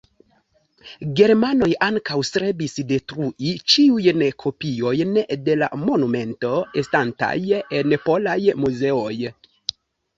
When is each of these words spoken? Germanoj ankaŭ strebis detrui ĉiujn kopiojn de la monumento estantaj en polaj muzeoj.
Germanoj 1.19 1.69
ankaŭ 1.87 2.17
strebis 2.29 2.75
detrui 2.93 3.53
ĉiujn 3.75 4.25
kopiojn 4.47 5.23
de 5.51 5.61
la 5.63 5.71
monumento 5.87 6.55
estantaj 6.85 7.35
en 7.83 7.99
polaj 8.09 8.39
muzeoj. 8.67 9.17